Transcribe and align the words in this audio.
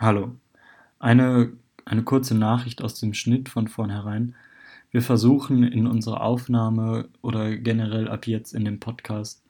Hallo. 0.00 0.30
Eine, 1.00 1.54
eine 1.84 2.04
kurze 2.04 2.36
Nachricht 2.36 2.82
aus 2.82 3.00
dem 3.00 3.14
Schnitt 3.14 3.48
von 3.48 3.66
vornherein. 3.66 4.36
Wir 4.92 5.02
versuchen 5.02 5.64
in 5.64 5.88
unserer 5.88 6.20
Aufnahme 6.22 7.08
oder 7.20 7.56
generell 7.56 8.06
ab 8.08 8.28
jetzt 8.28 8.54
in 8.54 8.64
dem 8.64 8.78
Podcast 8.78 9.42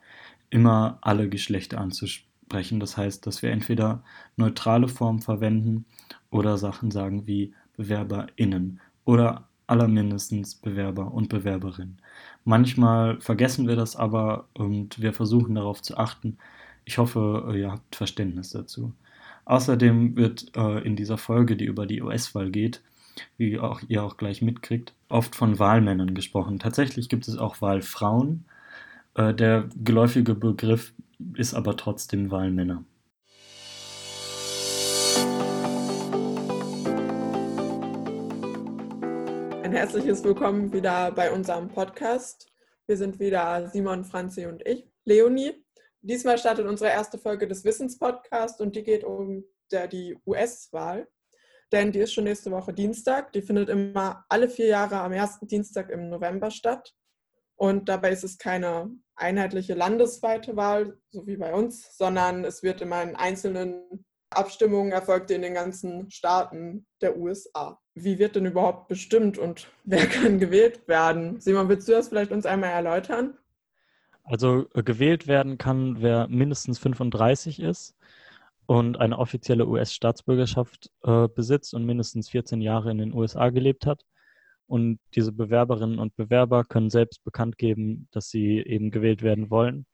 immer 0.48 0.96
alle 1.02 1.28
Geschlechter 1.28 1.78
anzusprechen. 1.78 2.80
Das 2.80 2.96
heißt, 2.96 3.26
dass 3.26 3.42
wir 3.42 3.50
entweder 3.50 4.02
neutrale 4.36 4.88
Formen 4.88 5.20
verwenden 5.20 5.84
oder 6.30 6.56
Sachen 6.56 6.90
sagen 6.90 7.26
wie 7.26 7.52
BewerberInnen 7.76 8.80
oder 9.04 9.48
allermindestens 9.66 10.54
Bewerber 10.54 11.12
und 11.12 11.28
Bewerberinnen. 11.28 12.00
Manchmal 12.44 13.20
vergessen 13.20 13.68
wir 13.68 13.76
das 13.76 13.96
aber 13.96 14.48
und 14.54 15.02
wir 15.02 15.12
versuchen 15.12 15.56
darauf 15.56 15.82
zu 15.82 15.98
achten. 15.98 16.38
Ich 16.86 16.96
hoffe, 16.96 17.52
ihr 17.54 17.70
habt 17.70 17.96
Verständnis 17.96 18.48
dazu. 18.48 18.94
Außerdem 19.48 20.14
wird 20.14 20.54
äh, 20.58 20.84
in 20.84 20.94
dieser 20.94 21.16
Folge, 21.16 21.56
die 21.56 21.64
über 21.64 21.86
die 21.86 22.02
US-Wahl 22.02 22.50
geht, 22.50 22.82
wie 23.38 23.58
auch 23.58 23.80
ihr 23.88 24.04
auch 24.04 24.18
gleich 24.18 24.42
mitkriegt, 24.42 24.92
oft 25.08 25.34
von 25.34 25.58
Wahlmännern 25.58 26.14
gesprochen. 26.14 26.58
Tatsächlich 26.58 27.08
gibt 27.08 27.26
es 27.28 27.38
auch 27.38 27.62
Wahlfrauen. 27.62 28.44
Äh, 29.14 29.32
der 29.32 29.70
geläufige 29.82 30.34
Begriff 30.34 30.92
ist 31.34 31.54
aber 31.54 31.78
trotzdem 31.78 32.30
Wahlmänner. 32.30 32.84
Ein 39.62 39.72
herzliches 39.72 40.22
Willkommen 40.24 40.74
wieder 40.74 41.10
bei 41.12 41.32
unserem 41.32 41.68
Podcast. 41.68 42.52
Wir 42.86 42.98
sind 42.98 43.18
wieder 43.18 43.66
Simon, 43.70 44.04
Franzi 44.04 44.44
und 44.44 44.60
ich, 44.66 44.86
Leonie. 45.06 45.54
Diesmal 46.00 46.38
startet 46.38 46.66
unsere 46.66 46.90
erste 46.90 47.18
Folge 47.18 47.48
des 47.48 47.64
Wissenspodcasts 47.64 48.60
und 48.60 48.76
die 48.76 48.84
geht 48.84 49.04
um 49.04 49.44
der, 49.70 49.88
die 49.88 50.16
US-Wahl. 50.26 51.08
Denn 51.72 51.92
die 51.92 51.98
ist 51.98 52.14
schon 52.14 52.24
nächste 52.24 52.50
Woche 52.50 52.72
Dienstag. 52.72 53.32
Die 53.32 53.42
findet 53.42 53.68
immer 53.68 54.24
alle 54.28 54.48
vier 54.48 54.66
Jahre 54.66 55.00
am 55.00 55.12
ersten 55.12 55.46
Dienstag 55.46 55.90
im 55.90 56.08
November 56.08 56.50
statt. 56.50 56.94
Und 57.56 57.88
dabei 57.88 58.12
ist 58.12 58.24
es 58.24 58.38
keine 58.38 58.90
einheitliche 59.16 59.74
landesweite 59.74 60.56
Wahl, 60.56 60.98
so 61.10 61.26
wie 61.26 61.36
bei 61.36 61.52
uns, 61.52 61.96
sondern 61.96 62.44
es 62.44 62.62
wird 62.62 62.80
immer 62.80 63.02
in 63.02 63.16
einzelnen 63.16 64.06
Abstimmungen 64.30 64.92
erfolgt 64.92 65.30
in 65.30 65.42
den 65.42 65.54
ganzen 65.54 66.10
Staaten 66.10 66.86
der 67.00 67.16
USA. 67.16 67.80
Wie 67.94 68.18
wird 68.18 68.36
denn 68.36 68.46
überhaupt 68.46 68.88
bestimmt 68.88 69.38
und 69.38 69.68
wer 69.84 70.06
kann 70.06 70.38
gewählt 70.38 70.86
werden? 70.86 71.40
Simon, 71.40 71.68
willst 71.68 71.88
du 71.88 71.92
das 71.92 72.08
vielleicht 72.08 72.30
uns 72.30 72.46
einmal 72.46 72.70
erläutern? 72.70 73.36
Also 74.30 74.66
äh, 74.74 74.82
gewählt 74.82 75.26
werden 75.26 75.58
kann, 75.58 76.02
wer 76.02 76.28
mindestens 76.28 76.78
35 76.78 77.60
ist 77.60 77.96
und 78.66 79.00
eine 79.00 79.18
offizielle 79.18 79.66
US-Staatsbürgerschaft 79.66 80.90
äh, 81.02 81.28
besitzt 81.28 81.74
und 81.74 81.86
mindestens 81.86 82.28
14 82.28 82.60
Jahre 82.60 82.90
in 82.90 82.98
den 82.98 83.14
USA 83.14 83.48
gelebt 83.50 83.86
hat. 83.86 84.02
Und 84.66 85.00
diese 85.14 85.32
Bewerberinnen 85.32 85.98
und 85.98 86.14
Bewerber 86.16 86.64
können 86.64 86.90
selbst 86.90 87.24
bekannt 87.24 87.56
geben, 87.56 88.08
dass 88.10 88.28
sie 88.28 88.58
eben 88.58 88.90
gewählt 88.90 89.22
werden 89.22 89.50
wollen, 89.50 89.86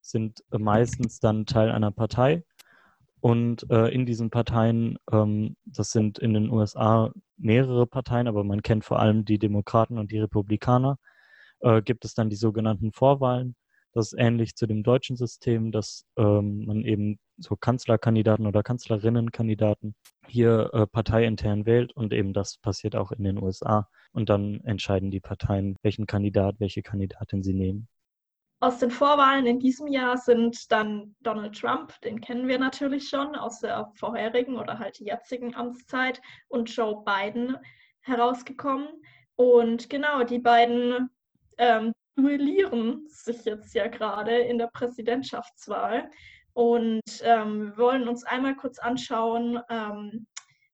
sind 0.00 0.44
äh, 0.52 0.58
meistens 0.58 1.18
dann 1.18 1.46
Teil 1.46 1.70
einer 1.70 1.90
Partei 1.90 2.44
und 3.22 3.70
äh, 3.70 3.88
in 3.88 4.04
diesen 4.04 4.30
Parteien, 4.30 4.98
ähm, 5.12 5.56
das 5.64 5.92
sind 5.92 6.18
in 6.18 6.34
den 6.34 6.50
USA 6.50 7.12
mehrere 7.36 7.86
Parteien, 7.86 8.26
aber 8.26 8.42
man 8.42 8.62
kennt 8.62 8.84
vor 8.84 8.98
allem 8.98 9.24
die 9.24 9.38
Demokraten 9.38 9.96
und 9.96 10.10
die 10.10 10.18
Republikaner, 10.18 10.98
äh, 11.60 11.82
gibt 11.82 12.04
es 12.04 12.14
dann 12.14 12.30
die 12.30 12.36
sogenannten 12.36 12.92
Vorwahlen. 12.92 13.54
Das 13.92 14.12
ist 14.12 14.18
ähnlich 14.18 14.54
zu 14.56 14.66
dem 14.66 14.82
deutschen 14.82 15.16
System, 15.16 15.70
dass 15.70 16.06
ähm, 16.16 16.64
man 16.64 16.84
eben 16.84 17.18
so 17.36 17.56
Kanzlerkandidaten 17.56 18.46
oder 18.46 18.62
Kanzlerinnenkandidaten 18.62 19.94
hier 20.26 20.70
äh, 20.72 20.86
parteiintern 20.86 21.66
wählt 21.66 21.92
und 21.92 22.12
eben 22.12 22.32
das 22.32 22.56
passiert 22.58 22.96
auch 22.96 23.12
in 23.12 23.24
den 23.24 23.42
USA. 23.42 23.88
Und 24.12 24.30
dann 24.30 24.60
entscheiden 24.64 25.10
die 25.10 25.20
Parteien, 25.20 25.76
welchen 25.82 26.06
Kandidat, 26.06 26.56
welche 26.58 26.82
Kandidatin 26.82 27.42
sie 27.42 27.54
nehmen. 27.54 27.88
Aus 28.60 28.78
den 28.78 28.92
Vorwahlen 28.92 29.44
in 29.46 29.58
diesem 29.58 29.88
Jahr 29.88 30.16
sind 30.16 30.70
dann 30.70 31.16
Donald 31.20 31.58
Trump, 31.58 32.00
den 32.02 32.20
kennen 32.20 32.46
wir 32.46 32.60
natürlich 32.60 33.08
schon 33.08 33.34
aus 33.34 33.58
der 33.58 33.90
vorherigen 33.96 34.56
oder 34.56 34.78
halt 34.78 35.00
jetzigen 35.00 35.54
Amtszeit, 35.56 36.22
und 36.48 36.74
Joe 36.74 37.02
Biden 37.04 37.56
herausgekommen. 38.02 38.86
Und 39.34 39.90
genau, 39.90 40.22
die 40.22 40.38
beiden 40.38 41.10
ähm, 41.58 41.92
duellieren 42.16 43.06
sich 43.08 43.44
jetzt 43.44 43.74
ja 43.74 43.88
gerade 43.88 44.38
in 44.38 44.58
der 44.58 44.68
Präsidentschaftswahl. 44.68 46.10
Und 46.54 47.00
ähm, 47.22 47.70
wir 47.70 47.78
wollen 47.78 48.08
uns 48.08 48.24
einmal 48.24 48.54
kurz 48.56 48.78
anschauen, 48.78 49.60
ähm, 49.70 50.26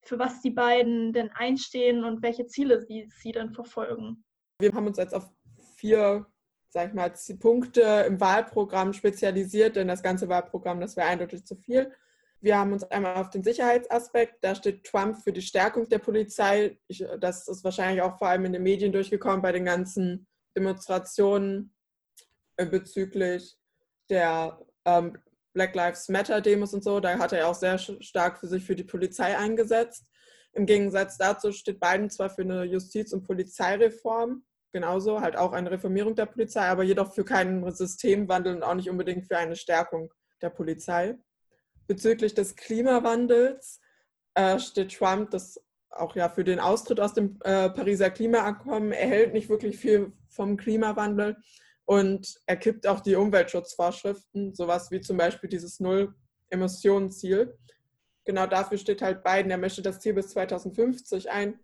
für 0.03 0.19
was 0.19 0.41
die 0.41 0.50
beiden 0.50 1.12
denn 1.12 1.31
einstehen 1.31 2.04
und 2.04 2.22
welche 2.22 2.47
Ziele 2.47 2.81
sie, 2.81 3.09
sie 3.21 3.32
denn 3.32 3.53
verfolgen. 3.53 4.25
Wir 4.60 4.72
haben 4.72 4.87
uns 4.87 4.98
jetzt 4.98 5.15
auf 5.15 5.28
vier 5.77 6.27
sag 6.71 6.88
ich 6.88 6.94
mal, 6.94 7.12
Punkte 7.41 8.04
im 8.06 8.21
Wahlprogramm 8.21 8.93
spezialisiert, 8.93 9.77
denn 9.77 9.88
das 9.88 10.03
ganze 10.03 10.28
Wahlprogramm, 10.28 10.81
das 10.81 10.97
wäre 10.97 11.09
eindeutig 11.09 11.44
zu 11.44 11.56
viel. 11.56 11.93
Wir 12.41 12.59
haben 12.59 12.72
uns 12.72 12.84
einmal 12.84 13.16
auf 13.16 13.31
den 13.31 13.43
Sicherheitsaspekt, 13.43 14.37
da 14.43 14.54
steht 14.54 14.84
Trump 14.84 15.16
für 15.16 15.32
die 15.32 15.43
Stärkung 15.43 15.88
der 15.88 15.98
Polizei. 15.98 16.78
Ich, 16.87 17.04
das 17.19 17.48
ist 17.48 17.65
wahrscheinlich 17.65 18.03
auch 18.03 18.16
vor 18.19 18.28
allem 18.28 18.44
in 18.44 18.53
den 18.53 18.62
Medien 18.62 18.93
durchgekommen 18.93 19.43
bei 19.43 19.50
den 19.50 19.65
ganzen 19.65 20.27
Demonstrationen 20.59 21.73
äh, 22.57 22.67
bezüglich 22.67 23.57
der 24.11 24.61
ähm, 24.85 25.17
Black 25.53 25.75
Lives 25.75 26.09
Matter 26.09 26.41
Demos 26.41 26.75
und 26.75 26.83
so. 26.83 27.01
Da 27.01 27.19
hat 27.19 27.33
er 27.33 27.49
auch 27.49 27.55
sehr 27.55 27.79
stark 27.79 28.39
für 28.39 28.49
sich 28.49 28.65
für 28.65 28.77
die 28.77 28.85
Polizei 28.85 29.37
eingesetzt. 29.37 30.05
Im 30.53 30.67
Gegensatz 30.67 31.17
dazu 31.17 31.53
steht 31.53 31.81
Biden 31.81 32.11
zwar 32.11 32.31
für 32.31 32.43
eine 32.43 32.65
Justiz- 32.65 33.13
und 33.13 33.25
Polizeireform, 33.25 34.45
genauso, 34.73 35.21
halt 35.21 35.37
auch 35.37 35.53
eine 35.53 35.71
Reformierung 35.71 36.17
der 36.17 36.27
Polizei, 36.27 36.63
aber 36.63 36.83
jedoch 36.83 37.15
für 37.15 37.25
keinen 37.25 37.71
Systemwandel 37.71 38.57
und 38.57 38.63
auch 38.63 38.75
nicht 38.75 38.91
unbedingt 38.91 39.27
für 39.27 39.37
eine 39.37 39.57
Stärkung 39.57 40.13
der 40.43 40.51
Polizei. 40.51 41.17
Bezüglich 41.87 42.35
des 42.35 42.57
Klimawandels 42.57 43.81
äh, 44.35 44.59
steht 44.59 44.97
Trump, 44.97 45.31
das 45.31 45.61
auch 45.91 46.15
ja 46.16 46.28
für 46.28 46.44
den 46.44 46.60
Austritt 46.60 47.00
aus 47.00 47.15
dem 47.15 47.38
äh, 47.43 47.71
Pariser 47.71 48.10
Klimaabkommen 48.10 48.93
erhält 48.93 49.32
nicht 49.32 49.49
wirklich 49.49 49.78
viel 49.78 50.12
vom 50.28 50.56
Klimawandel 50.56 51.37
und 51.84 52.38
er 52.44 52.56
kippt 52.56 52.87
auch 52.87 53.00
die 53.00 53.16
Umweltschutzvorschriften, 53.16 54.54
sowas 54.54 54.91
wie 54.91 55.00
zum 55.00 55.16
Beispiel 55.16 55.48
dieses 55.48 55.81
Null-Emissionen-Ziel. 55.81 57.56
Genau 58.27 58.47
dafür 58.47 58.77
steht 58.77 59.00
halt 59.00 59.25
Biden. 59.25 59.50
Er 59.50 59.56
möchte 59.56 59.81
das 59.81 60.00
Ziel 60.00 60.12
bis 60.12 60.28
2050 60.28 61.31
ein, 61.31 61.59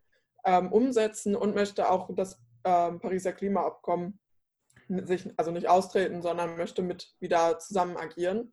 ähm, 0.46 0.72
umsetzen 0.72 1.36
und 1.36 1.54
möchte 1.54 1.90
auch 1.90 2.08
das 2.14 2.40
ähm, 2.64 3.00
Pariser 3.00 3.34
Klimaabkommen 3.34 4.18
sich 4.88 5.30
also 5.36 5.50
nicht 5.50 5.68
austreten, 5.68 6.22
sondern 6.22 6.56
möchte 6.56 6.80
mit 6.80 7.14
wieder 7.20 7.58
zusammen 7.58 7.98
agieren. 7.98 8.50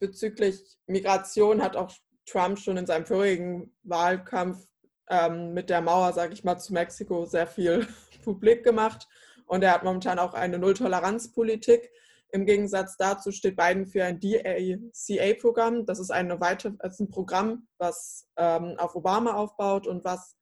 Bezüglich 0.00 0.78
Migration 0.86 1.62
hat 1.62 1.76
auch 1.76 1.92
Trump 2.26 2.58
schon 2.58 2.76
in 2.76 2.86
seinem 2.86 3.06
vorigen 3.06 3.74
Wahlkampf 3.82 4.66
ähm, 5.08 5.52
mit 5.52 5.70
der 5.70 5.80
Mauer, 5.80 6.12
sage 6.12 6.32
ich 6.32 6.44
mal, 6.44 6.58
zu 6.58 6.72
Mexiko 6.72 7.26
sehr 7.26 7.46
viel 7.46 7.86
publik 8.24 8.64
gemacht. 8.64 9.08
Und 9.46 9.64
er 9.64 9.72
hat 9.72 9.84
momentan 9.84 10.18
auch 10.18 10.34
eine 10.34 10.58
Nulltoleranzpolitik. 10.58 11.90
Im 12.32 12.46
Gegensatz 12.46 12.96
dazu 12.96 13.32
steht 13.32 13.56
Biden 13.56 13.86
für 13.86 14.04
ein 14.04 14.20
DACA-Programm. 14.20 15.84
Das 15.86 15.98
ist, 15.98 16.12
eine 16.12 16.40
weitere, 16.40 16.74
ist 16.84 17.00
ein 17.00 17.10
Programm, 17.10 17.66
was 17.78 18.28
ähm, 18.36 18.76
auf 18.78 18.94
Obama 18.94 19.34
aufbaut 19.34 19.88
und 19.88 20.04
was 20.04 20.36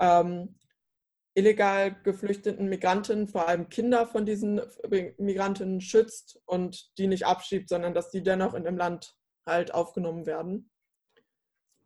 ähm, 0.00 0.58
illegal 1.34 1.94
geflüchteten 2.02 2.68
Migranten, 2.68 3.28
vor 3.28 3.48
allem 3.48 3.68
Kinder 3.68 4.06
von 4.06 4.24
diesen 4.24 4.60
Migranten 5.18 5.80
schützt 5.80 6.40
und 6.46 6.96
die 6.98 7.06
nicht 7.06 7.26
abschiebt, 7.26 7.68
sondern 7.68 7.94
dass 7.94 8.10
die 8.10 8.22
dennoch 8.22 8.54
in 8.54 8.64
dem 8.64 8.76
Land 8.76 9.16
halt 9.46 9.74
aufgenommen 9.74 10.26
werden. 10.26 10.70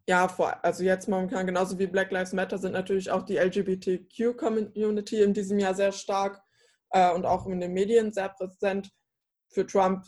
Ja, 0.08 0.26
vor, 0.26 0.64
also 0.64 0.84
jetzt 0.84 1.06
momentan 1.06 1.46
genauso 1.46 1.78
wie 1.78 1.87
Black 1.87 2.10
Lives 2.10 2.32
Matter 2.32 2.56
sind 2.56 2.72
natürlich 2.72 3.10
auch 3.10 3.25
die 3.25 3.37
LGBTQ-Community 3.37 5.20
in 5.20 5.34
diesem 5.34 5.58
Jahr 5.58 5.75
sehr 5.75 5.93
stark 5.93 6.40
äh, 6.93 7.12
und 7.12 7.26
auch 7.26 7.46
in 7.46 7.60
den 7.60 7.75
Medien 7.75 8.10
sehr 8.10 8.31
präsent. 8.31 8.90
Für 9.50 9.66
Trump 9.66 10.06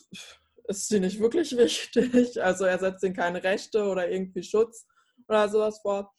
ist 0.68 0.88
sie 0.88 1.00
nicht 1.00 1.20
wirklich 1.20 1.54
wichtig. 1.58 2.42
Also 2.42 2.64
er 2.64 2.78
setzt 2.78 3.04
ihnen 3.04 3.14
keine 3.14 3.44
Rechte 3.44 3.84
oder 3.84 4.08
irgendwie 4.08 4.42
Schutz 4.42 4.86
oder 5.28 5.50
sowas 5.50 5.80
vor. 5.82 6.10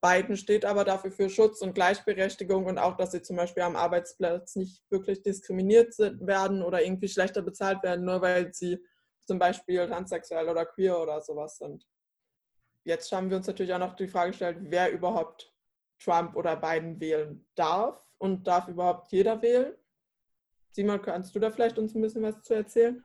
Biden 0.00 0.36
steht 0.36 0.64
aber 0.64 0.84
dafür 0.84 1.10
für 1.10 1.28
Schutz 1.28 1.60
und 1.62 1.74
Gleichberechtigung 1.74 2.66
und 2.66 2.78
auch, 2.78 2.96
dass 2.96 3.10
sie 3.10 3.22
zum 3.22 3.34
Beispiel 3.34 3.64
am 3.64 3.74
Arbeitsplatz 3.74 4.54
nicht 4.54 4.84
wirklich 4.88 5.24
diskriminiert 5.24 5.98
werden 5.98 6.62
oder 6.62 6.80
irgendwie 6.80 7.08
schlechter 7.08 7.42
bezahlt 7.42 7.82
werden, 7.82 8.04
nur 8.04 8.22
weil 8.22 8.54
sie 8.54 8.78
zum 9.26 9.40
Beispiel 9.40 9.84
transsexuell 9.88 10.48
oder 10.48 10.64
queer 10.64 11.00
oder 11.00 11.20
sowas 11.20 11.58
sind. 11.58 11.84
Jetzt 12.86 13.10
haben 13.10 13.30
wir 13.30 13.36
uns 13.36 13.48
natürlich 13.48 13.74
auch 13.74 13.80
noch 13.80 13.96
die 13.96 14.06
Frage 14.06 14.30
gestellt, 14.30 14.58
wer 14.60 14.92
überhaupt 14.92 15.52
Trump 15.98 16.36
oder 16.36 16.54
Biden 16.54 17.00
wählen 17.00 17.44
darf 17.56 18.00
und 18.18 18.46
darf 18.46 18.68
überhaupt 18.68 19.10
jeder 19.10 19.42
wählen? 19.42 19.72
Simon, 20.70 21.02
kannst 21.02 21.34
du 21.34 21.40
da 21.40 21.50
vielleicht 21.50 21.80
uns 21.80 21.96
ein 21.96 22.00
bisschen 22.00 22.22
was 22.22 22.40
zu 22.42 22.54
erzählen? 22.54 23.02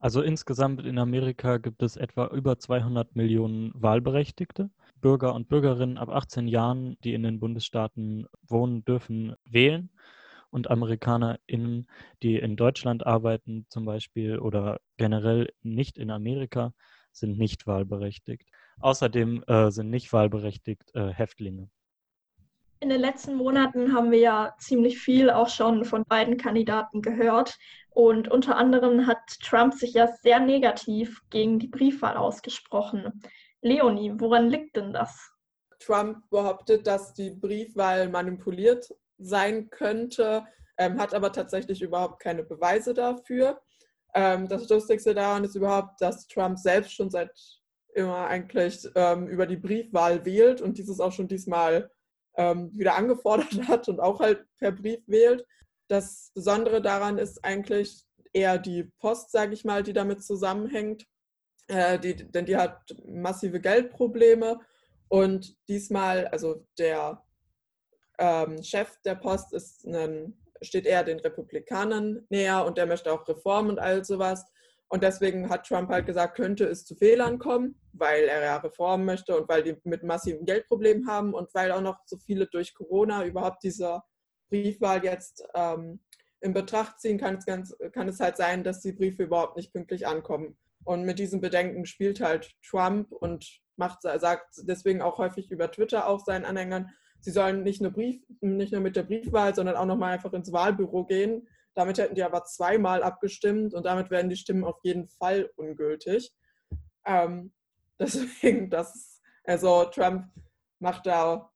Also 0.00 0.20
insgesamt 0.20 0.84
in 0.84 0.98
Amerika 0.98 1.58
gibt 1.58 1.84
es 1.84 1.96
etwa 1.96 2.26
über 2.26 2.58
200 2.58 3.14
Millionen 3.14 3.70
Wahlberechtigte. 3.74 4.68
Bürger 4.96 5.32
und 5.32 5.48
Bürgerinnen 5.48 5.96
ab 5.96 6.08
18 6.08 6.48
Jahren, 6.48 6.98
die 7.04 7.14
in 7.14 7.22
den 7.22 7.38
Bundesstaaten 7.38 8.26
wohnen, 8.42 8.84
dürfen 8.84 9.36
wählen. 9.44 9.90
Und 10.50 10.70
AmerikanerInnen, 10.70 11.88
die 12.24 12.36
in 12.36 12.56
Deutschland 12.56 13.06
arbeiten 13.06 13.64
zum 13.68 13.84
Beispiel 13.84 14.40
oder 14.40 14.80
generell 14.96 15.52
nicht 15.62 15.98
in 15.98 16.10
Amerika, 16.10 16.72
sind 17.12 17.38
nicht 17.38 17.68
wahlberechtigt. 17.68 18.48
Außerdem 18.80 19.44
äh, 19.46 19.70
sind 19.70 19.90
nicht 19.90 20.12
wahlberechtigt 20.12 20.94
äh, 20.94 21.08
Häftlinge. 21.08 21.68
In 22.80 22.90
den 22.90 23.00
letzten 23.00 23.34
Monaten 23.34 23.92
haben 23.92 24.12
wir 24.12 24.20
ja 24.20 24.54
ziemlich 24.60 25.00
viel 25.00 25.30
auch 25.30 25.48
schon 25.48 25.84
von 25.84 26.04
beiden 26.04 26.36
Kandidaten 26.36 27.02
gehört. 27.02 27.58
Und 27.90 28.30
unter 28.30 28.56
anderem 28.56 29.08
hat 29.08 29.18
Trump 29.42 29.74
sich 29.74 29.94
ja 29.94 30.06
sehr 30.22 30.38
negativ 30.38 31.20
gegen 31.30 31.58
die 31.58 31.66
Briefwahl 31.66 32.16
ausgesprochen. 32.16 33.20
Leonie, 33.62 34.12
woran 34.14 34.48
liegt 34.48 34.76
denn 34.76 34.92
das? 34.92 35.32
Trump 35.80 36.18
behauptet, 36.30 36.86
dass 36.86 37.12
die 37.14 37.30
Briefwahl 37.30 38.08
manipuliert 38.08 38.88
sein 39.18 39.68
könnte, 39.70 40.46
ähm, 40.76 41.00
hat 41.00 41.14
aber 41.14 41.32
tatsächlich 41.32 41.82
überhaupt 41.82 42.20
keine 42.20 42.44
Beweise 42.44 42.94
dafür. 42.94 43.60
Ähm, 44.14 44.46
das 44.48 44.68
Lustigste 44.68 45.14
daran 45.14 45.42
ist 45.42 45.56
überhaupt, 45.56 46.00
dass 46.00 46.28
Trump 46.28 46.58
selbst 46.58 46.92
schon 46.92 47.10
seit 47.10 47.32
immer 47.94 48.26
eigentlich 48.26 48.88
ähm, 48.94 49.26
über 49.28 49.46
die 49.46 49.56
Briefwahl 49.56 50.24
wählt 50.24 50.60
und 50.60 50.78
dieses 50.78 51.00
auch 51.00 51.12
schon 51.12 51.28
diesmal 51.28 51.90
ähm, 52.36 52.70
wieder 52.74 52.94
angefordert 52.94 53.52
hat 53.68 53.88
und 53.88 54.00
auch 54.00 54.20
halt 54.20 54.44
per 54.58 54.72
Brief 54.72 55.00
wählt. 55.06 55.44
Das 55.88 56.30
Besondere 56.34 56.80
daran 56.80 57.18
ist 57.18 57.44
eigentlich 57.44 58.04
eher 58.32 58.58
die 58.58 58.84
Post, 59.00 59.30
sage 59.30 59.54
ich 59.54 59.64
mal, 59.64 59.82
die 59.82 59.92
damit 59.92 60.22
zusammenhängt. 60.22 61.04
Äh, 61.66 61.98
die, 61.98 62.14
denn 62.14 62.46
die 62.46 62.56
hat 62.56 62.94
massive 63.06 63.60
Geldprobleme. 63.60 64.60
Und 65.08 65.56
diesmal, 65.68 66.26
also 66.28 66.66
der 66.78 67.22
ähm, 68.18 68.62
Chef 68.62 68.96
der 69.04 69.14
Post 69.14 69.52
ist 69.54 69.86
ein, 69.86 70.38
steht 70.60 70.86
eher 70.86 71.04
den 71.04 71.20
Republikanern 71.20 72.26
näher 72.28 72.64
und 72.66 72.78
der 72.78 72.86
möchte 72.86 73.12
auch 73.12 73.26
Reformen 73.26 73.70
und 73.70 73.78
all 73.78 74.04
sowas. 74.04 74.44
Und 74.90 75.02
deswegen 75.02 75.50
hat 75.50 75.66
Trump 75.66 75.90
halt 75.90 76.06
gesagt, 76.06 76.36
könnte 76.36 76.64
es 76.64 76.84
zu 76.84 76.96
Fehlern 76.96 77.38
kommen, 77.38 77.78
weil 77.92 78.24
er 78.24 78.42
ja 78.42 78.56
Reformen 78.56 79.04
möchte 79.04 79.36
und 79.36 79.48
weil 79.48 79.62
die 79.62 79.76
mit 79.84 80.02
massiven 80.02 80.46
Geldproblemen 80.46 81.06
haben 81.06 81.34
und 81.34 81.52
weil 81.54 81.72
auch 81.72 81.82
noch 81.82 81.98
so 82.06 82.16
viele 82.16 82.46
durch 82.46 82.74
Corona 82.74 83.24
überhaupt 83.24 83.62
dieser 83.62 84.04
Briefwahl 84.48 85.04
jetzt 85.04 85.46
ähm, 85.54 86.00
in 86.40 86.54
Betracht 86.54 87.00
ziehen, 87.00 87.18
kann 87.18 87.36
es, 87.36 87.44
ganz, 87.44 87.76
kann 87.92 88.08
es 88.08 88.20
halt 88.20 88.36
sein, 88.36 88.64
dass 88.64 88.80
die 88.80 88.92
Briefe 88.92 89.24
überhaupt 89.24 89.56
nicht 89.56 89.72
pünktlich 89.72 90.06
ankommen. 90.06 90.56
Und 90.84 91.04
mit 91.04 91.18
diesen 91.18 91.40
Bedenken 91.40 91.84
spielt 91.84 92.20
halt 92.20 92.54
Trump 92.62 93.12
und 93.12 93.60
macht, 93.76 94.02
sagt 94.02 94.54
deswegen 94.62 95.02
auch 95.02 95.18
häufig 95.18 95.50
über 95.50 95.70
Twitter 95.70 96.08
auch 96.08 96.20
seinen 96.20 96.44
Anhängern, 96.44 96.90
sie 97.20 97.30
sollen 97.30 97.62
nicht 97.62 97.82
nur, 97.82 97.90
Brief, 97.90 98.22
nicht 98.40 98.72
nur 98.72 98.80
mit 98.80 98.96
der 98.96 99.02
Briefwahl, 99.02 99.54
sondern 99.54 99.76
auch 99.76 99.86
nochmal 99.86 100.14
einfach 100.14 100.32
ins 100.32 100.52
Wahlbüro 100.52 101.04
gehen. 101.04 101.48
Damit 101.78 101.98
hätten 101.98 102.16
die 102.16 102.24
aber 102.24 102.42
zweimal 102.42 103.04
abgestimmt 103.04 103.72
und 103.72 103.86
damit 103.86 104.10
werden 104.10 104.28
die 104.28 104.36
Stimmen 104.36 104.64
auf 104.64 104.80
jeden 104.82 105.06
Fall 105.06 105.48
ungültig. 105.54 106.32
Ähm, 107.06 107.52
deswegen, 108.00 108.68
das, 108.68 109.22
also 109.44 109.84
Trump 109.84 110.26
macht 110.80 111.06
da 111.06 111.52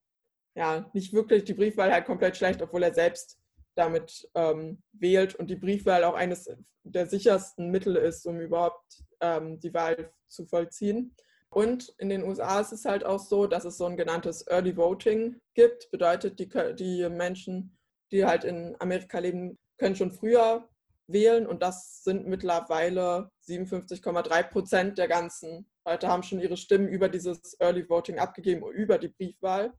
ja, 0.55 0.89
nicht 0.93 1.13
wirklich 1.13 1.43
die 1.43 1.55
Briefwahl 1.55 1.93
halt 1.93 2.07
komplett 2.07 2.37
schlecht, 2.37 2.63
obwohl 2.63 2.85
er 2.85 2.95
selbst 2.95 3.37
damit 3.75 4.31
ähm, 4.37 4.81
wählt 4.93 5.35
und 5.35 5.51
die 5.51 5.57
Briefwahl 5.57 6.05
auch 6.05 6.15
eines 6.15 6.49
der 6.85 7.09
sichersten 7.09 7.73
Mittel 7.73 7.97
ist, 7.97 8.25
um 8.25 8.39
überhaupt 8.39 9.03
ähm, 9.21 9.59
die 9.59 9.75
Wahl 9.75 10.13
zu 10.29 10.47
vollziehen. 10.47 11.17
Und 11.51 11.97
in 11.99 12.11
den 12.11 12.23
USA 12.23 12.61
ist 12.61 12.71
es 12.71 12.85
halt 12.85 13.05
auch 13.05 13.19
so, 13.19 13.49
dass 13.49 13.65
es 13.65 13.77
so 13.77 13.87
ein 13.87 13.97
genanntes 13.97 14.47
Early 14.47 14.77
Voting 14.77 15.41
gibt. 15.55 15.91
Bedeutet, 15.91 16.39
die, 16.39 16.49
die 16.77 17.09
Menschen, 17.09 17.77
die 18.13 18.25
halt 18.25 18.45
in 18.45 18.77
Amerika 18.79 19.19
leben, 19.19 19.59
können 19.82 19.96
schon 19.96 20.12
früher 20.12 20.69
wählen 21.08 21.46
und 21.46 21.62
das 21.62 22.05
sind 22.05 22.26
mittlerweile 22.26 23.31
57,3 23.49 24.43
Prozent 24.44 24.99
der 24.99 25.08
ganzen 25.08 25.67
Leute 25.84 26.06
haben 26.06 26.23
schon 26.23 26.40
ihre 26.40 26.56
Stimmen 26.56 26.88
über 26.88 27.08
dieses 27.08 27.56
Early 27.58 27.88
Voting 27.88 28.20
abgegeben, 28.20 28.64
über 28.70 28.99
die 28.99 29.08
Briefwahl. 29.08 29.73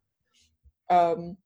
Ähm, 0.89 1.37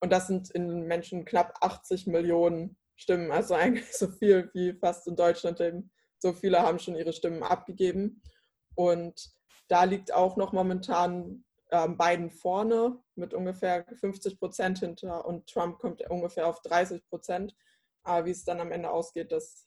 und 0.00 0.10
das 0.10 0.26
sind 0.26 0.50
in 0.50 0.84
Menschen 0.86 1.26
knapp 1.26 1.54
80 1.60 2.06
Millionen 2.06 2.78
Stimmen, 2.96 3.30
also 3.30 3.54
eigentlich 3.54 3.92
so 3.92 4.08
viel 4.08 4.50
wie 4.54 4.72
fast 4.72 5.06
in 5.06 5.16
Deutschland 5.16 5.60
eben. 5.60 5.90
So 6.18 6.32
viele 6.32 6.62
haben 6.62 6.78
schon 6.78 6.96
ihre 6.96 7.12
Stimmen 7.12 7.42
abgegeben. 7.42 8.22
Und 8.74 9.30
da 9.68 9.84
liegt 9.84 10.14
auch 10.14 10.36
noch 10.36 10.52
momentan 10.52 11.44
ähm, 11.70 11.98
Biden 11.98 12.30
vorne 12.30 12.98
mit 13.16 13.34
ungefähr 13.34 13.84
50 14.00 14.38
Prozent 14.38 14.78
hinter 14.78 15.26
und 15.26 15.46
Trump 15.46 15.78
kommt 15.78 16.00
ungefähr 16.08 16.46
auf 16.46 16.62
30 16.62 17.06
Prozent. 17.08 17.54
Aber 18.06 18.26
wie 18.26 18.30
es 18.30 18.44
dann 18.44 18.60
am 18.60 18.70
Ende 18.70 18.88
ausgeht, 18.88 19.32
das 19.32 19.66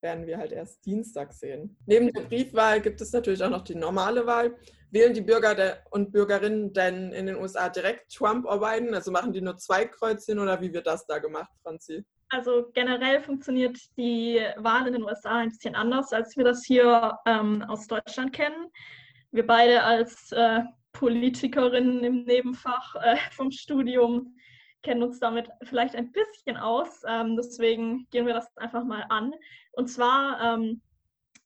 werden 0.00 0.26
wir 0.26 0.38
halt 0.38 0.52
erst 0.52 0.84
Dienstag 0.86 1.32
sehen. 1.32 1.76
Neben 1.86 2.12
der 2.12 2.22
Briefwahl 2.22 2.80
gibt 2.80 3.00
es 3.00 3.12
natürlich 3.12 3.42
auch 3.42 3.50
noch 3.50 3.64
die 3.64 3.74
normale 3.74 4.26
Wahl. 4.26 4.56
Wählen 4.92 5.12
die 5.12 5.20
Bürger 5.20 5.78
und 5.90 6.12
Bürgerinnen 6.12 6.72
denn 6.72 7.12
in 7.12 7.26
den 7.26 7.36
USA 7.36 7.68
direkt 7.68 8.12
Trump 8.12 8.46
oder 8.46 8.58
Biden? 8.58 8.94
Also 8.94 9.10
machen 9.10 9.32
die 9.32 9.40
nur 9.40 9.56
zwei 9.56 9.84
Kreuzchen 9.84 10.38
oder 10.38 10.60
wie 10.60 10.72
wird 10.72 10.86
das 10.86 11.04
da 11.06 11.18
gemacht, 11.18 11.50
Franzi? 11.62 12.04
Also 12.30 12.70
generell 12.74 13.20
funktioniert 13.20 13.76
die 13.96 14.40
Wahl 14.56 14.86
in 14.86 14.92
den 14.92 15.02
USA 15.02 15.38
ein 15.38 15.48
bisschen 15.48 15.74
anders, 15.74 16.12
als 16.12 16.36
wir 16.36 16.44
das 16.44 16.64
hier 16.64 17.18
ähm, 17.26 17.62
aus 17.62 17.88
Deutschland 17.88 18.32
kennen. 18.32 18.70
Wir 19.32 19.46
beide 19.46 19.82
als 19.82 20.30
äh, 20.32 20.60
Politikerinnen 20.92 22.04
im 22.04 22.24
Nebenfach 22.24 22.94
äh, 22.96 23.16
vom 23.32 23.50
Studium 23.50 24.36
kennen 24.82 25.02
uns 25.02 25.20
damit 25.20 25.48
vielleicht 25.62 25.94
ein 25.94 26.12
bisschen 26.12 26.56
aus. 26.56 27.02
Ähm, 27.06 27.36
deswegen 27.36 28.06
gehen 28.10 28.26
wir 28.26 28.34
das 28.34 28.56
einfach 28.56 28.84
mal 28.84 29.04
an. 29.08 29.34
Und 29.72 29.88
zwar 29.88 30.40
ähm, 30.40 30.80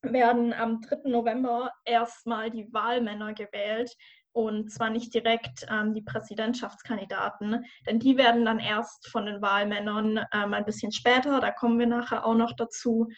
werden 0.02 0.52
am 0.52 0.80
3. 0.80 1.08
November 1.08 1.72
erstmal 1.84 2.50
die 2.50 2.72
Wahlmänner 2.72 3.34
gewählt 3.34 3.96
und 4.34 4.70
zwar 4.70 4.90
nicht 4.90 5.14
direkt 5.14 5.64
ähm, 5.70 5.94
die 5.94 6.02
Präsidentschaftskandidaten, 6.02 7.64
denn 7.86 8.00
die 8.00 8.16
werden 8.16 8.44
dann 8.44 8.58
erst 8.58 9.08
von 9.08 9.26
den 9.26 9.40
Wahlmännern 9.40 10.26
ähm, 10.32 10.54
ein 10.54 10.64
bisschen 10.64 10.90
später, 10.90 11.40
da 11.40 11.52
kommen 11.52 11.78
wir 11.78 11.86
nachher 11.86 12.26
auch 12.26 12.34
noch 12.34 12.52
dazu, 12.52 13.08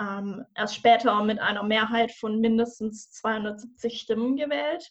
ähm, 0.00 0.44
erst 0.54 0.76
später 0.76 1.22
mit 1.24 1.40
einer 1.40 1.64
Mehrheit 1.64 2.12
von 2.12 2.40
mindestens 2.40 3.10
270 3.10 4.00
Stimmen 4.00 4.36
gewählt. 4.36 4.90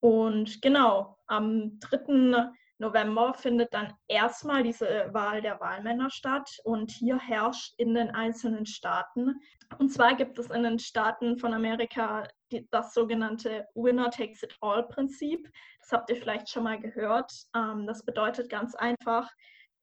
Und 0.00 0.62
genau, 0.62 1.18
am 1.26 1.78
3. 1.80 2.50
November 2.82 3.32
findet 3.32 3.72
dann 3.72 3.94
erstmal 4.08 4.64
diese 4.64 5.08
Wahl 5.12 5.40
der 5.40 5.60
Wahlmänner 5.60 6.10
statt 6.10 6.50
und 6.64 6.90
hier 6.90 7.18
herrscht 7.18 7.74
in 7.78 7.94
den 7.94 8.10
einzelnen 8.10 8.66
Staaten. 8.66 9.40
Und 9.78 9.90
zwar 9.90 10.16
gibt 10.16 10.38
es 10.38 10.50
in 10.50 10.64
den 10.64 10.78
Staaten 10.78 11.38
von 11.38 11.54
Amerika 11.54 12.26
die, 12.50 12.68
das 12.70 12.92
sogenannte 12.92 13.66
Winner 13.74 14.10
Takes 14.10 14.42
It 14.42 14.56
All 14.60 14.86
Prinzip. 14.88 15.48
Das 15.80 15.92
habt 15.92 16.10
ihr 16.10 16.16
vielleicht 16.16 16.50
schon 16.50 16.64
mal 16.64 16.78
gehört. 16.78 17.32
Ähm, 17.56 17.86
das 17.86 18.04
bedeutet 18.04 18.50
ganz 18.50 18.74
einfach 18.74 19.30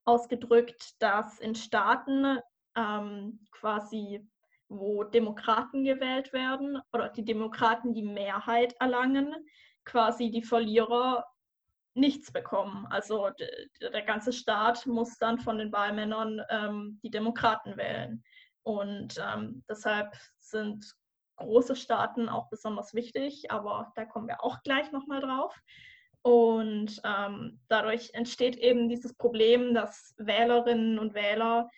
ausgedrückt, 0.05 0.93
dass 0.99 1.39
in 1.39 1.55
Staaten 1.55 2.39
ähm, 2.75 3.39
quasi 3.51 4.27
wo 4.71 5.03
Demokraten 5.03 5.83
gewählt 5.83 6.31
werden 6.31 6.79
oder 6.93 7.09
die 7.09 7.25
Demokraten 7.25 7.93
die 7.93 8.03
Mehrheit 8.03 8.75
erlangen, 8.79 9.33
quasi 9.83 10.29
die 10.29 10.43
Verlierer 10.43 11.25
nichts 11.99 12.31
bekommen. 12.31 12.87
Also 12.89 13.29
der 13.81 14.01
ganze 14.03 14.33
Staat 14.33 14.85
muss 14.85 15.17
dann 15.17 15.39
von 15.39 15.57
den 15.57 15.71
Wahlmännern 15.71 16.41
ähm, 16.49 16.99
die 17.03 17.11
Demokraten 17.11 17.77
wählen. 17.77 18.23
Und 18.63 19.15
ähm, 19.17 19.63
deshalb 19.69 20.15
sind 20.37 20.93
große 21.37 21.75
Staaten 21.75 22.29
auch 22.29 22.49
besonders 22.49 22.93
wichtig, 22.93 23.49
aber 23.49 23.91
da 23.95 24.05
kommen 24.05 24.27
wir 24.27 24.43
auch 24.43 24.61
gleich 24.63 24.91
nochmal 24.91 25.21
drauf. 25.21 25.55
Und 26.21 26.99
ähm, 27.05 27.61
dadurch 27.69 28.11
entsteht 28.13 28.57
eben 28.57 28.89
dieses 28.89 29.15
Problem, 29.15 29.73
dass 29.73 30.13
Wählerinnen 30.17 30.99
und 30.99 31.13
Wähler 31.13 31.69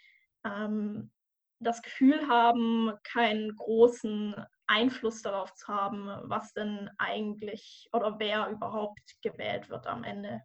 ähm, 0.44 1.12
das 1.60 1.84
Gefühl 1.84 2.28
haben, 2.28 2.92
keinen 3.04 3.56
großen 3.56 4.36
Einfluss 4.72 5.22
darauf 5.22 5.54
zu 5.54 5.68
haben, 5.68 6.08
was 6.24 6.54
denn 6.54 6.90
eigentlich 6.98 7.90
oder 7.94 8.16
wer 8.20 8.50
überhaupt 8.50 9.22
gewählt 9.22 9.70
wird 9.70 9.86
am 9.86 10.04
Ende. 10.04 10.42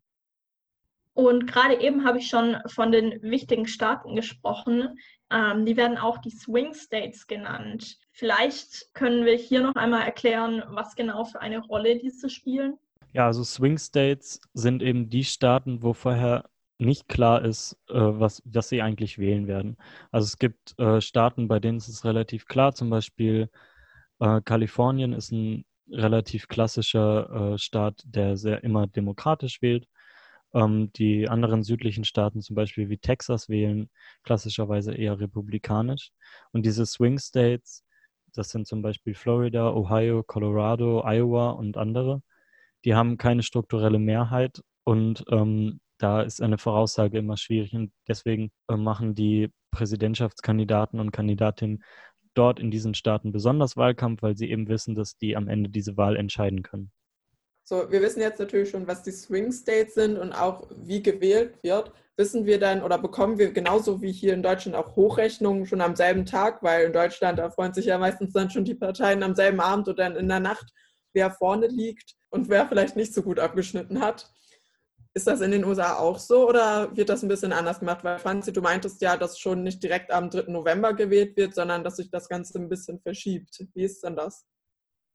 Und 1.14 1.46
gerade 1.46 1.80
eben 1.80 2.04
habe 2.04 2.18
ich 2.18 2.28
schon 2.28 2.58
von 2.66 2.92
den 2.92 3.22
wichtigen 3.22 3.66
Staaten 3.66 4.14
gesprochen. 4.14 4.98
Ähm, 5.30 5.64
die 5.64 5.76
werden 5.78 5.96
auch 5.96 6.18
die 6.18 6.30
Swing 6.30 6.74
States 6.74 7.26
genannt. 7.26 7.96
Vielleicht 8.12 8.92
können 8.92 9.24
wir 9.24 9.34
hier 9.34 9.62
noch 9.62 9.74
einmal 9.76 10.02
erklären, 10.02 10.62
was 10.68 10.94
genau 10.94 11.24
für 11.24 11.40
eine 11.40 11.60
Rolle 11.60 11.98
diese 11.98 12.28
spielen. 12.28 12.76
Ja, 13.14 13.24
also 13.24 13.44
Swing 13.44 13.78
States 13.78 14.42
sind 14.52 14.82
eben 14.82 15.08
die 15.08 15.24
Staaten, 15.24 15.82
wo 15.82 15.94
vorher 15.94 16.50
nicht 16.78 17.08
klar 17.08 17.42
ist, 17.42 17.78
äh, 17.88 17.94
was, 17.94 18.42
was 18.44 18.68
sie 18.68 18.82
eigentlich 18.82 19.18
wählen 19.18 19.46
werden. 19.46 19.78
Also 20.10 20.26
es 20.26 20.38
gibt 20.38 20.78
äh, 20.78 21.00
Staaten, 21.00 21.48
bei 21.48 21.60
denen 21.60 21.78
ist 21.78 21.88
es 21.88 22.04
relativ 22.04 22.46
klar, 22.46 22.74
zum 22.74 22.90
Beispiel 22.90 23.48
Äh, 24.20 24.40
Kalifornien 24.44 25.12
ist 25.12 25.32
ein 25.32 25.64
relativ 25.90 26.48
klassischer 26.48 27.54
äh, 27.54 27.58
Staat, 27.58 28.02
der 28.04 28.36
sehr 28.36 28.64
immer 28.64 28.86
demokratisch 28.86 29.62
wählt. 29.62 29.86
Ähm, 30.54 30.90
die 30.94 31.28
anderen 31.28 31.62
südlichen 31.62 32.04
Staaten, 32.04 32.40
zum 32.42 32.56
Beispiel 32.56 32.88
wie 32.88 32.98
Texas, 32.98 33.48
wählen 33.48 33.90
klassischerweise 34.24 34.94
eher 34.94 35.20
republikanisch. 35.20 36.10
Und 36.52 36.66
diese 36.66 36.86
Swing 36.86 37.18
States, 37.18 37.84
das 38.32 38.50
sind 38.50 38.66
zum 38.66 38.82
Beispiel 38.82 39.14
Florida, 39.14 39.72
Ohio, 39.72 40.22
Colorado, 40.24 41.02
Iowa 41.04 41.50
und 41.50 41.76
andere, 41.76 42.22
die 42.84 42.94
haben 42.94 43.18
keine 43.18 43.42
strukturelle 43.42 43.98
Mehrheit 43.98 44.62
und 44.84 45.24
ähm, 45.30 45.80
da 45.98 46.22
ist 46.22 46.42
eine 46.42 46.58
Voraussage 46.58 47.18
immer 47.18 47.36
schwierig 47.36 47.74
und 47.74 47.92
deswegen 48.08 48.50
äh, 48.68 48.76
machen 48.76 49.14
die 49.14 49.50
Präsidentschaftskandidaten 49.70 51.00
und 51.00 51.10
Kandidatinnen 51.10 51.82
dort 52.36 52.60
in 52.60 52.70
diesen 52.70 52.94
Staaten 52.94 53.32
besonders 53.32 53.76
Wahlkampf, 53.76 54.22
weil 54.22 54.36
sie 54.36 54.50
eben 54.50 54.68
wissen, 54.68 54.94
dass 54.94 55.16
die 55.16 55.36
am 55.36 55.48
Ende 55.48 55.70
diese 55.70 55.96
Wahl 55.96 56.16
entscheiden 56.16 56.62
können. 56.62 56.90
So, 57.64 57.90
wir 57.90 58.00
wissen 58.00 58.20
jetzt 58.20 58.38
natürlich 58.38 58.70
schon, 58.70 58.86
was 58.86 59.02
die 59.02 59.10
Swing 59.10 59.50
States 59.50 59.94
sind 59.94 60.18
und 60.18 60.32
auch 60.32 60.68
wie 60.76 61.02
gewählt 61.02 61.58
wird. 61.62 61.90
Wissen 62.16 62.46
wir 62.46 62.60
dann 62.60 62.82
oder 62.82 62.96
bekommen 62.96 63.38
wir 63.38 63.52
genauso 63.52 64.00
wie 64.00 64.12
hier 64.12 64.34
in 64.34 64.42
Deutschland 64.42 64.76
auch 64.76 64.94
Hochrechnungen 64.94 65.66
schon 65.66 65.80
am 65.80 65.96
selben 65.96 66.24
Tag, 66.24 66.62
weil 66.62 66.86
in 66.86 66.92
Deutschland 66.92 67.38
da 67.40 67.50
freuen 67.50 67.74
sich 67.74 67.86
ja 67.86 67.98
meistens 67.98 68.32
dann 68.32 68.50
schon 68.50 68.64
die 68.64 68.76
Parteien 68.76 69.22
am 69.22 69.34
selben 69.34 69.60
Abend 69.60 69.88
oder 69.88 70.16
in 70.16 70.28
der 70.28 70.40
Nacht, 70.40 70.72
wer 71.12 71.30
vorne 71.30 71.66
liegt 71.66 72.14
und 72.30 72.48
wer 72.48 72.68
vielleicht 72.68 72.94
nicht 72.94 73.12
so 73.12 73.22
gut 73.22 73.40
abgeschnitten 73.40 74.00
hat. 74.00 74.30
Ist 75.16 75.26
das 75.26 75.40
in 75.40 75.50
den 75.50 75.64
USA 75.64 75.94
auch 75.96 76.18
so 76.18 76.46
oder 76.46 76.94
wird 76.94 77.08
das 77.08 77.22
ein 77.22 77.28
bisschen 77.28 77.50
anders 77.50 77.80
gemacht? 77.80 78.04
Weil 78.04 78.18
Franzi, 78.18 78.52
du 78.52 78.60
meintest 78.60 79.00
ja, 79.00 79.16
dass 79.16 79.38
schon 79.38 79.62
nicht 79.62 79.82
direkt 79.82 80.10
am 80.10 80.28
3. 80.28 80.52
November 80.52 80.92
gewählt 80.92 81.38
wird, 81.38 81.54
sondern 81.54 81.82
dass 81.82 81.96
sich 81.96 82.10
das 82.10 82.28
Ganze 82.28 82.58
ein 82.58 82.68
bisschen 82.68 83.00
verschiebt. 83.00 83.64
Wie 83.72 83.84
ist 83.84 84.04
denn 84.04 84.14
das? 84.14 84.44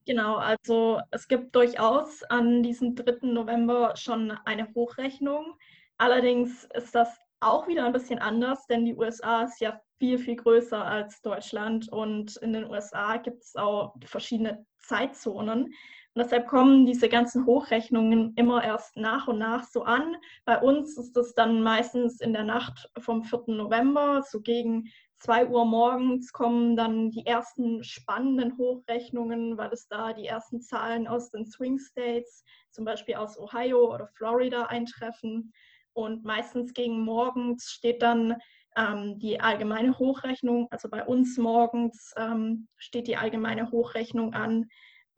Genau, 0.08 0.38
also 0.38 1.00
es 1.12 1.28
gibt 1.28 1.56
durchaus 1.56 2.24
an 2.24 2.64
diesem 2.64 2.96
3. 2.96 3.28
November 3.28 3.96
schon 3.96 4.32
eine 4.32 4.74
Hochrechnung. 4.74 5.54
Allerdings 6.00 6.68
ist 6.74 6.96
das 6.96 7.16
auch 7.40 7.68
wieder 7.68 7.86
ein 7.86 7.94
bisschen 7.94 8.18
anders, 8.18 8.66
denn 8.66 8.86
die 8.86 8.96
USA 8.96 9.44
ist 9.44 9.62
ja 9.62 9.80
viel, 10.00 10.18
viel 10.18 10.36
größer 10.36 10.84
als 10.84 11.22
Deutschland 11.22 11.90
und 11.90 12.38
in 12.38 12.54
den 12.54 12.68
USA 12.68 13.18
gibt 13.18 13.44
es 13.44 13.56
auch 13.56 13.94
verschiedene 14.04 14.66
Zeitzonen. 14.80 15.76
Und 16.14 16.24
deshalb 16.24 16.48
kommen 16.48 16.86
diese 16.86 17.08
ganzen 17.08 17.46
Hochrechnungen 17.46 18.34
immer 18.36 18.64
erst 18.64 18.98
nach 18.98 19.30
und 19.30 19.40
nach 19.40 19.64
so 19.64 19.84
an. 19.84 20.18
Bei 20.44 20.60
uns 20.60 20.98
ist 20.98 21.14
das 21.16 21.34
dann 21.34 21.62
meistens 21.62 22.20
in 22.20 22.34
der 22.34 22.44
Nacht 22.44 22.90
vom 23.00 23.24
4. 23.24 23.44
November, 23.48 24.22
so 24.30 24.42
gegen 24.42 24.90
2 25.20 25.48
Uhr 25.48 25.66
morgens 25.66 26.34
kommen 26.34 26.76
dann 26.76 27.12
die 27.12 27.26
ersten 27.26 27.84
spannenden 27.84 28.58
Hochrechnungen, 28.58 29.58
weil 29.58 29.72
es 29.72 29.88
da 29.88 30.12
die 30.12 30.26
ersten 30.26 30.62
Zahlen 30.62 31.08
aus 31.08 31.30
den 31.30 31.46
Swing 31.46 31.80
States, 31.80 32.44
zum 32.72 32.84
Beispiel 32.84 33.16
aus 33.16 33.40
Ohio 33.40 33.94
oder 33.94 34.08
Florida, 34.08 34.64
eintreffen. 34.64 35.54
Und 35.94 36.26
meistens 36.26 36.74
gegen 36.74 37.02
morgens 37.02 37.70
steht 37.70 38.02
dann 38.02 38.36
ähm, 38.76 39.20
die 39.20 39.40
allgemeine 39.40 39.98
Hochrechnung, 39.98 40.68
also 40.72 40.90
bei 40.90 41.06
uns 41.06 41.38
morgens 41.38 42.14
ähm, 42.18 42.68
steht 42.78 43.08
die 43.08 43.18
allgemeine 43.18 43.72
Hochrechnung 43.72 44.34
an, 44.34 44.70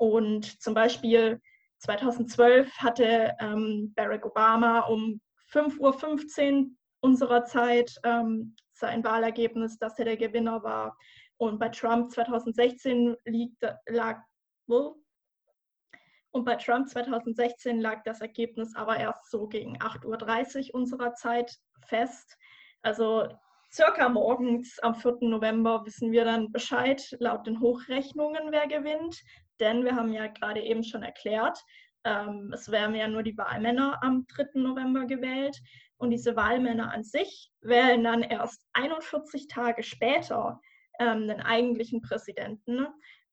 und 0.03 0.61
zum 0.61 0.73
Beispiel 0.73 1.39
2012 1.77 2.69
hatte 2.77 3.33
ähm, 3.39 3.93
Barack 3.95 4.25
Obama 4.25 4.81
um 4.81 5.21
5.15 5.49 6.59
Uhr 6.59 6.69
unserer 6.99 7.45
Zeit 7.45 7.95
ähm, 8.03 8.53
sein 8.73 9.01
Wahlergebnis, 9.05 9.77
dass 9.77 9.97
er 9.99 10.05
der 10.05 10.17
Gewinner 10.17 10.61
war. 10.61 10.97
Und 11.37 11.57
bei 11.57 11.69
Trump 11.69 12.11
2016 12.11 13.15
liegt, 13.23 13.63
lag, 13.87 14.21
und 14.67 16.43
bei 16.43 16.57
Trump 16.57 16.89
2016 16.89 17.79
lag 17.79 18.03
das 18.03 18.19
Ergebnis 18.19 18.75
aber 18.75 18.97
erst 18.97 19.31
so 19.31 19.47
gegen 19.47 19.77
8.30 19.77 20.67
Uhr 20.67 20.75
unserer 20.75 21.13
Zeit 21.13 21.55
fest. 21.85 22.37
Also 22.81 23.29
circa 23.71 24.09
morgens 24.09 24.79
am 24.79 24.95
4. 24.95 25.19
November 25.21 25.85
wissen 25.85 26.11
wir 26.11 26.25
dann 26.25 26.51
Bescheid 26.51 27.15
laut 27.19 27.47
den 27.47 27.61
Hochrechnungen, 27.61 28.51
wer 28.51 28.67
gewinnt 28.67 29.23
denn 29.59 29.83
wir 29.83 29.95
haben 29.95 30.13
ja 30.13 30.27
gerade 30.27 30.61
eben 30.61 30.83
schon 30.83 31.03
erklärt, 31.03 31.59
ähm, 32.05 32.51
es 32.53 32.69
werden 32.69 32.95
ja 32.95 33.07
nur 33.07 33.23
die 33.23 33.37
Wahlmänner 33.37 34.01
am 34.03 34.25
3. 34.27 34.59
November 34.59 35.05
gewählt 35.05 35.57
und 35.97 36.09
diese 36.09 36.35
Wahlmänner 36.35 36.91
an 36.91 37.03
sich 37.03 37.51
wählen 37.61 38.03
dann 38.03 38.23
erst 38.23 38.65
41 38.73 39.47
Tage 39.47 39.83
später 39.83 40.59
ähm, 40.99 41.27
den 41.27 41.41
eigentlichen 41.41 42.01
Präsidenten 42.01 42.87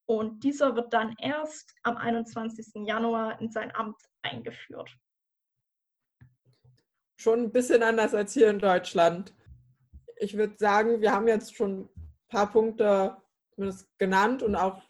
und 0.07 0.43
dieser 0.43 0.75
wird 0.75 0.93
dann 0.93 1.15
erst 1.19 1.75
am 1.83 1.97
21. 1.97 2.87
Januar 2.87 3.41
in 3.41 3.51
sein 3.51 3.75
Amt 3.75 4.01
eingeführt. 4.23 4.91
Schon 7.17 7.45
ein 7.45 7.53
bisschen 7.53 7.83
anders 7.83 8.15
als 8.15 8.33
hier 8.33 8.51
in 8.51 8.59
Deutschland. 8.59 9.35
Ich 10.17 10.37
würde 10.37 10.57
sagen, 10.59 11.01
wir 11.01 11.13
haben 11.13 11.29
jetzt 11.29 11.55
schon 11.55 11.83
ein 11.83 12.29
paar 12.29 12.51
Punkte 12.51 13.17
genannt 13.99 14.43
und 14.43 14.57
auch 14.57 14.83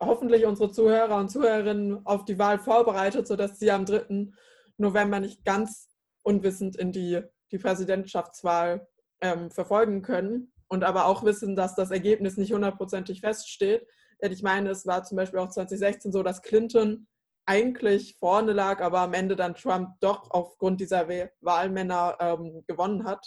hoffentlich 0.00 0.46
unsere 0.46 0.70
Zuhörer 0.70 1.16
und 1.16 1.30
Zuhörerinnen 1.30 2.06
auf 2.06 2.24
die 2.24 2.38
Wahl 2.38 2.58
vorbereitet, 2.58 3.26
sodass 3.26 3.58
sie 3.58 3.70
am 3.70 3.84
3. 3.84 4.28
November 4.76 5.20
nicht 5.20 5.44
ganz 5.44 5.88
unwissend 6.22 6.76
in 6.76 6.92
die, 6.92 7.20
die 7.50 7.58
Präsidentschaftswahl 7.58 8.86
ähm, 9.20 9.50
verfolgen 9.50 10.02
können 10.02 10.52
und 10.68 10.84
aber 10.84 11.06
auch 11.06 11.24
wissen, 11.24 11.56
dass 11.56 11.74
das 11.74 11.90
Ergebnis 11.90 12.36
nicht 12.36 12.52
hundertprozentig 12.52 13.20
feststeht. 13.20 13.86
Denn 14.22 14.32
ich 14.32 14.42
meine, 14.42 14.70
es 14.70 14.86
war 14.86 15.04
zum 15.04 15.16
Beispiel 15.16 15.40
auch 15.40 15.48
2016 15.48 16.12
so, 16.12 16.22
dass 16.22 16.42
Clinton 16.42 17.06
eigentlich 17.46 18.16
vorne 18.18 18.52
lag, 18.52 18.80
aber 18.82 19.00
am 19.00 19.14
Ende 19.14 19.34
dann 19.34 19.54
Trump 19.54 19.94
doch 20.00 20.30
aufgrund 20.30 20.80
dieser 20.80 21.08
Wahlmänner 21.40 22.16
ähm, 22.20 22.62
gewonnen 22.66 23.04
hat. 23.04 23.26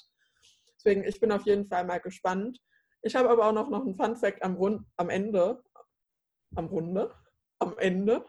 Deswegen, 0.75 1.03
ich 1.03 1.19
bin 1.19 1.31
auf 1.31 1.45
jeden 1.45 1.65
Fall 1.67 1.85
mal 1.85 1.99
gespannt. 1.99 2.59
Ich 3.01 3.15
habe 3.15 3.29
aber 3.29 3.47
auch 3.47 3.53
noch, 3.53 3.69
noch 3.69 3.81
einen 3.81 3.95
Fun 3.95 4.15
Fact 4.15 4.43
am, 4.43 4.85
am 4.95 5.09
Ende 5.09 5.63
am 6.55 6.65
Runde, 6.65 7.13
am 7.59 7.77
Ende. 7.77 8.25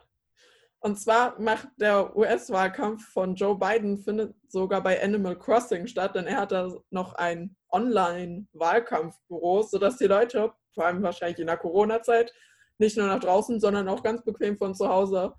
Und 0.79 0.99
zwar 0.99 1.39
macht 1.39 1.69
der 1.77 2.15
US-Wahlkampf 2.15 3.07
von 3.11 3.35
Joe 3.35 3.57
Biden 3.57 3.97
findet 3.97 4.35
sogar 4.49 4.83
bei 4.83 5.01
Animal 5.01 5.37
Crossing 5.39 5.87
statt, 5.87 6.15
denn 6.15 6.27
er 6.27 6.37
hat 6.37 6.51
da 6.51 6.73
noch 6.89 7.13
ein 7.13 7.55
Online-Wahlkampfbüro, 7.71 9.61
sodass 9.61 9.97
die 9.97 10.07
Leute, 10.07 10.51
vor 10.73 10.85
allem 10.85 11.01
wahrscheinlich 11.01 11.39
in 11.39 11.47
der 11.47 11.57
Corona-Zeit, 11.57 12.33
nicht 12.79 12.97
nur 12.97 13.07
nach 13.07 13.21
draußen, 13.21 13.61
sondern 13.61 13.87
auch 13.87 14.03
ganz 14.03 14.23
bequem 14.23 14.57
von 14.57 14.75
zu 14.75 14.89
Hause 14.89 15.33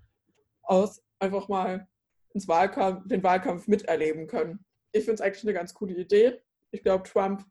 aus 0.63 1.03
einfach 1.19 1.47
mal 1.47 1.87
ins 2.33 2.47
Wahlkampf, 2.47 3.07
den 3.07 3.23
Wahlkampf 3.23 3.67
miterleben 3.67 4.27
können. 4.27 4.65
Ich 4.91 5.05
finde 5.05 5.15
es 5.15 5.21
eigentlich 5.21 5.43
eine 5.43 5.53
ganz 5.53 5.73
coole 5.73 5.93
Idee. 5.93 6.41
Ich 6.71 6.81
glaube, 6.81 7.03
Trump 7.03 7.45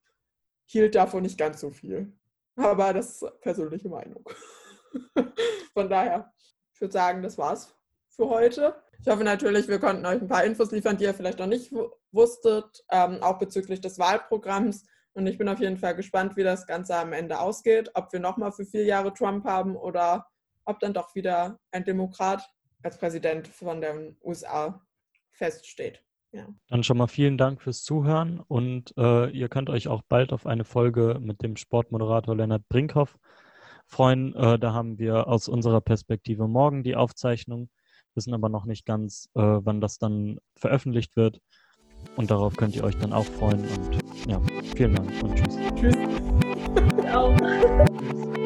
hielt 0.66 0.94
davon 0.94 1.22
nicht 1.22 1.38
ganz 1.38 1.60
so 1.60 1.70
viel. 1.70 2.12
Aber 2.56 2.92
das 2.92 3.22
ist 3.22 3.40
persönliche 3.40 3.88
Meinung. 3.88 4.28
Von 5.74 5.88
daher, 5.88 6.32
ich 6.72 6.80
würde 6.80 6.92
sagen, 6.92 7.22
das 7.22 7.38
war's 7.38 7.74
für 8.10 8.28
heute. 8.28 8.74
Ich 9.00 9.08
hoffe 9.08 9.24
natürlich, 9.24 9.68
wir 9.68 9.78
konnten 9.78 10.06
euch 10.06 10.20
ein 10.20 10.28
paar 10.28 10.44
Infos 10.44 10.70
liefern, 10.70 10.96
die 10.96 11.04
ihr 11.04 11.14
vielleicht 11.14 11.38
noch 11.38 11.46
nicht 11.46 11.72
wusstet, 12.12 12.84
ähm, 12.90 13.22
auch 13.22 13.38
bezüglich 13.38 13.80
des 13.80 13.98
Wahlprogramms. 13.98 14.86
Und 15.12 15.26
ich 15.26 15.38
bin 15.38 15.48
auf 15.48 15.60
jeden 15.60 15.76
Fall 15.76 15.94
gespannt, 15.94 16.36
wie 16.36 16.42
das 16.42 16.66
Ganze 16.66 16.96
am 16.96 17.12
Ende 17.12 17.38
ausgeht, 17.38 17.90
ob 17.94 18.12
wir 18.12 18.20
nochmal 18.20 18.52
für 18.52 18.64
vier 18.64 18.84
Jahre 18.84 19.12
Trump 19.12 19.44
haben 19.44 19.76
oder 19.76 20.26
ob 20.64 20.80
dann 20.80 20.94
doch 20.94 21.14
wieder 21.14 21.58
ein 21.70 21.84
Demokrat 21.84 22.48
als 22.82 22.98
Präsident 22.98 23.48
von 23.48 23.80
den 23.80 24.16
USA 24.22 24.80
feststeht. 25.30 26.02
Ja. 26.32 26.48
Dann 26.68 26.82
schon 26.82 26.98
mal 26.98 27.06
vielen 27.06 27.38
Dank 27.38 27.62
fürs 27.62 27.84
Zuhören 27.84 28.40
und 28.40 28.92
äh, 28.96 29.30
ihr 29.30 29.48
könnt 29.48 29.70
euch 29.70 29.86
auch 29.86 30.02
bald 30.02 30.32
auf 30.32 30.46
eine 30.46 30.64
Folge 30.64 31.18
mit 31.20 31.42
dem 31.42 31.56
Sportmoderator 31.56 32.34
Lennart 32.34 32.68
Brinkhoff 32.68 33.16
freuen. 33.86 34.34
Äh, 34.34 34.58
da 34.58 34.72
haben 34.72 34.98
wir 34.98 35.28
aus 35.28 35.48
unserer 35.48 35.80
Perspektive 35.80 36.48
morgen 36.48 36.82
die 36.82 36.96
Aufzeichnung, 36.96 37.68
wissen 38.14 38.34
aber 38.34 38.48
noch 38.48 38.66
nicht 38.66 38.86
ganz, 38.86 39.28
äh, 39.34 39.40
wann 39.40 39.80
das 39.80 39.98
dann 39.98 40.38
veröffentlicht 40.56 41.16
wird. 41.16 41.40
Und 42.16 42.30
darauf 42.30 42.56
könnt 42.56 42.76
ihr 42.76 42.84
euch 42.84 42.96
dann 42.98 43.12
auch 43.12 43.24
freuen. 43.24 43.60
Und 43.60 43.98
ja, 44.28 44.40
vielen 44.76 44.94
Dank 44.94 45.10
und 45.22 45.34
tschüss. 45.36 45.56
Tschüss. 45.74 45.96